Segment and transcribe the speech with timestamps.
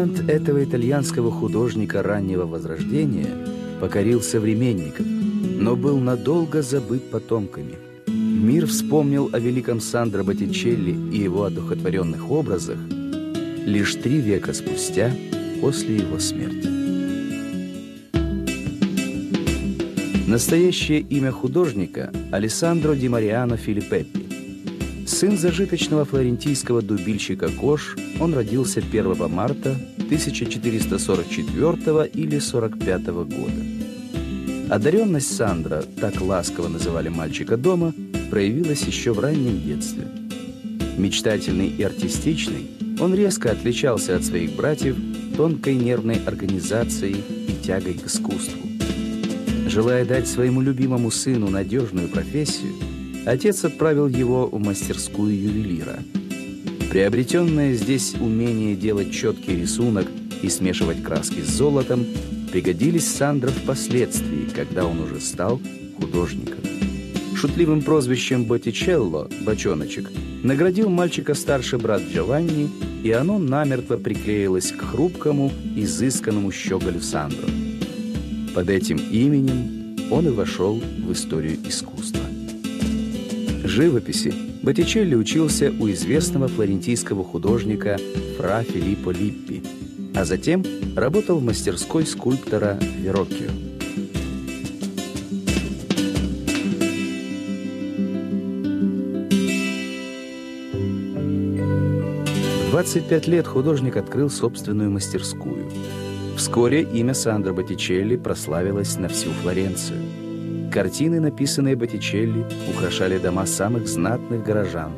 [0.00, 3.36] Талант этого итальянского художника раннего возрождения
[3.82, 7.74] покорил современников, но был надолго забыт потомками.
[8.06, 12.78] Мир вспомнил о великом Сандро Боттичелли и его одухотворенных образах
[13.66, 15.12] лишь три века спустя
[15.60, 16.68] после его смерти.
[20.26, 24.19] Настоящее имя художника– Алессандро Ди Мариано Филиппеппи.
[25.20, 33.52] Сын зажиточного флорентийского дубильщика Кош, он родился 1 марта 1444 или 45 года.
[34.70, 37.92] Одаренность Сандра, так ласково называли мальчика дома,
[38.30, 40.08] проявилась еще в раннем детстве.
[40.96, 44.96] Мечтательный и артистичный, он резко отличался от своих братьев
[45.36, 48.62] тонкой нервной организацией и тягой к искусству.
[49.66, 52.72] Желая дать своему любимому сыну надежную профессию,
[53.26, 55.98] отец отправил его в мастерскую ювелира.
[56.90, 60.06] Приобретенное здесь умение делать четкий рисунок
[60.42, 62.04] и смешивать краски с золотом
[62.50, 65.60] пригодились Сандро впоследствии, когда он уже стал
[65.98, 66.58] художником.
[67.36, 70.10] Шутливым прозвищем Боттичелло, бочоночек,
[70.42, 72.68] наградил мальчика старший брат Джованни,
[73.02, 77.48] и оно намертво приклеилось к хрупкому, изысканному щеголю Сандро.
[78.54, 82.20] Под этим именем он и вошел в историю искусства.
[83.70, 87.98] Живописи Боттичелли учился у известного флорентийского художника
[88.36, 89.62] Фра Филиппо Липпи,
[90.12, 90.64] а затем
[90.96, 93.48] работал в мастерской скульптора Вероккио.
[102.66, 105.70] В 25 лет художник открыл собственную мастерскую–
[106.40, 110.19] Вскоре имя Сандро Боттичелли прославилось на всю Флоренцию.
[110.70, 114.92] Картины, написанные Боттичелли, украшали дома самых знатных горожан.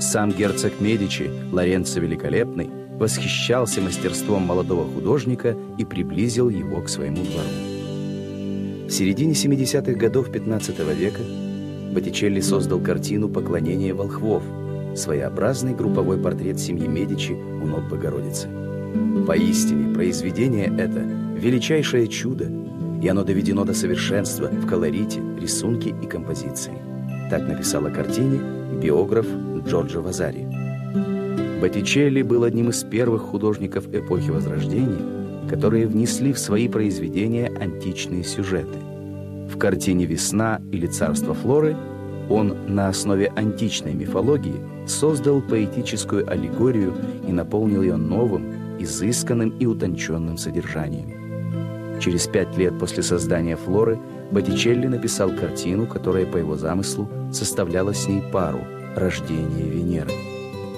[0.00, 8.86] Сам герцог Медичи, Лоренцо Великолепный, восхищался мастерством молодого художника и приблизил его к своему двору.
[8.86, 11.20] В середине 70-х годов 15 века
[11.94, 14.42] Боттичелли создал картину «Поклонение волхвов»,
[14.94, 18.48] своеобразный групповой портрет семьи Медичи у ног Богородицы.
[19.26, 21.00] Поистине, произведение это–
[21.38, 22.46] величайшее чудо,
[23.02, 26.72] и оно доведено до совершенства в колорите, рисунке и композиции.
[27.30, 28.40] Так написал о картине
[28.82, 29.26] биограф
[29.66, 30.46] Джорджо Вазари.
[31.60, 38.78] Боттичелли был одним из первых художников эпохи Возрождения, которые внесли в свои произведения античные сюжеты.
[39.48, 41.76] В картине «Весна» или «Царство Флоры»
[42.28, 46.94] он на основе античной мифологии создал поэтическую аллегорию
[47.26, 51.27] и наполнил ее новым, изысканным и утонченным содержанием.
[52.00, 53.98] Через пять лет после создания «Флоры»
[54.30, 58.60] Боттичелли написал картину, которая, по его замыслу, составляла с ней пару
[58.94, 60.10] «Рождение Венеры».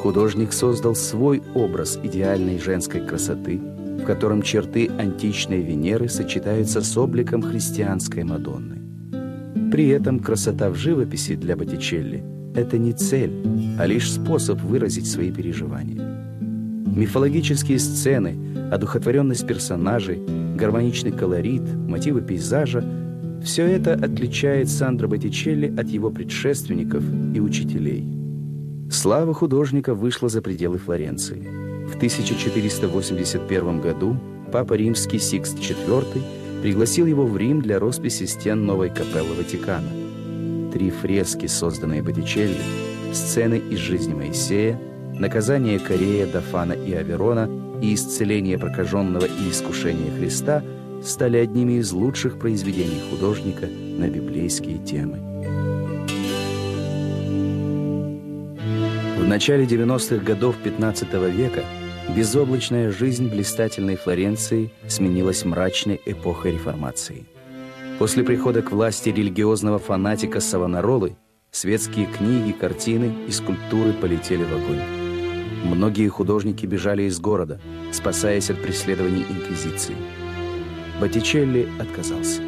[0.00, 7.42] Художник создал свой образ идеальной женской красоты, в котором черты античной Венеры сочетаются с обликом
[7.42, 8.78] христианской Мадонны.
[9.72, 12.22] При этом красота в живописи для Боттичелли–
[12.54, 13.32] это не цель,
[13.78, 16.17] а лишь способ выразить свои переживания.
[16.94, 18.36] Мифологические сцены,
[18.70, 20.20] одухотворенность персонажей,
[20.56, 22.84] гармоничный колорит, мотивы пейзажа–
[23.42, 27.04] все это отличает Сандро Боттичелли от его предшественников
[27.34, 28.04] и учителей.
[28.90, 31.46] Слава художника вышла за пределы Флоренции.
[31.86, 34.18] В 1481 году
[34.52, 36.22] Папа Римский Сикст IV
[36.62, 39.90] пригласил его в Рим для росписи стен новой капеллы Ватикана.
[40.72, 42.56] Три фрески, созданные Боттичелли,
[43.12, 44.80] сцены из жизни Моисея,
[45.18, 47.48] наказание Корея, Дафана и Аверона
[47.82, 50.62] и исцеление прокаженного и искушение Христа
[51.02, 55.18] стали одними из лучших произведений художника на библейские темы.
[59.16, 61.62] В начале 90-х годов 15 века
[62.16, 67.26] безоблачная жизнь блистательной Флоренции сменилась мрачной эпохой реформации.
[67.98, 71.16] После прихода к власти религиозного фанатика Савонаролы
[71.50, 74.97] светские книги, картины и скульптуры полетели в огонь.
[75.64, 77.60] Многие художники бежали из города,
[77.92, 79.96] спасаясь от преследований Инквизиции.
[81.00, 82.42] Боттичелли отказался.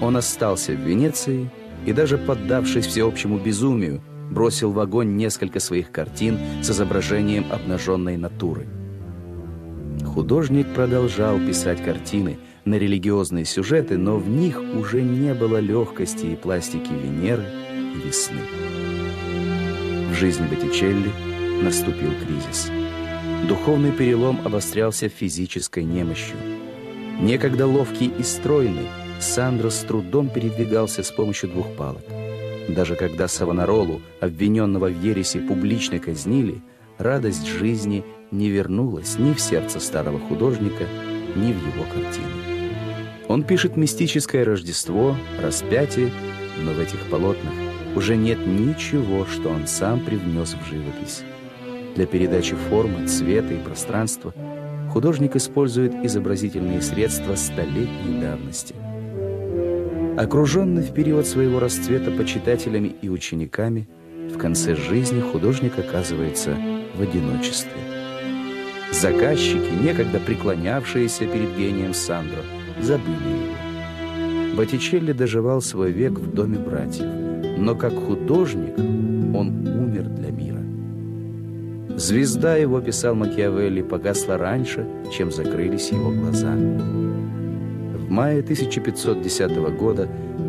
[0.00, 1.50] Он остался в Венеции
[1.86, 8.66] и даже поддавшись всеобщему безумию, бросил в огонь несколько своих картин с изображением обнаженной натуры.
[10.04, 16.36] Художник продолжал писать картины на религиозные сюжеты, но в них уже не было легкости и
[16.36, 17.44] пластики Венеры
[17.94, 18.40] и весны.
[20.10, 21.10] В жизни Боттичелли–
[21.64, 22.70] наступил кризис.
[23.48, 26.36] Духовный перелом обострялся физической немощью.
[27.20, 28.86] Некогда ловкий и стройный,
[29.20, 32.02] Сандро с трудом передвигался с помощью двух палок.
[32.68, 36.62] Даже когда Савонаролу, обвиненного в ересе, публично казнили,
[36.98, 40.84] радость жизни не вернулась ни в сердце старого художника,
[41.36, 42.26] ни в его картины.
[43.28, 46.10] Он пишет мистическое Рождество, распятие,
[46.62, 47.54] но в этих полотнах
[47.94, 51.22] уже нет ничего, что он сам привнес в живопись.
[51.94, 54.34] Для передачи формы, цвета и пространства
[54.92, 58.74] художник использует изобразительные средства столетней давности.
[60.16, 63.88] Окруженный в период своего расцвета почитателями и учениками,
[64.32, 66.56] в конце жизни художник оказывается
[66.96, 67.72] в одиночестве.
[68.92, 72.42] Заказчики, некогда преклонявшиеся перед гением Сандро,
[72.80, 74.56] забыли его.
[74.56, 77.06] Боттичелли доживал свой век в доме братьев,
[77.58, 80.53] но как художник он умер для мира.
[81.96, 84.84] Звезда его, писал Макиавелли, погасла раньше,
[85.16, 86.52] чем закрылись его глаза.
[86.52, 90.08] В мае 1510 года,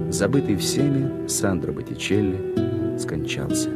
[0.10, 3.70] забытый всеми, Сандро Боттичелли скончался.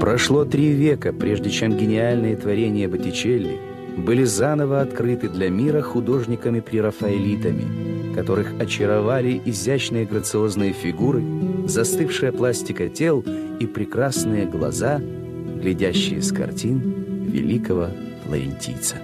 [0.00, 3.58] Прошло три века, прежде чем гениальные творения Боттичелли
[3.96, 11.24] были заново открыты для мира художниками-прерафаэлитами, которых очаровали изящные грациозные фигуры,
[11.68, 13.24] застывшая пластика тел
[13.60, 16.80] и прекрасные глаза, глядящие с картин
[17.26, 17.88] великого
[18.24, 18.96] флорентийца.